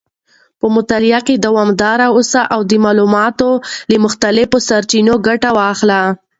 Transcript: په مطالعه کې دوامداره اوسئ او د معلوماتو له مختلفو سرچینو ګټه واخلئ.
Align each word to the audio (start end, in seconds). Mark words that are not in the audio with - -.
په 0.59 0.67
مطالعه 0.75 1.19
کې 1.27 1.35
دوامداره 1.45 2.07
اوسئ 2.17 2.43
او 2.53 2.59
د 2.69 2.71
معلوماتو 2.83 3.49
له 3.91 3.97
مختلفو 4.05 4.57
سرچینو 4.69 5.13
ګټه 5.27 5.49
واخلئ. 5.57 6.01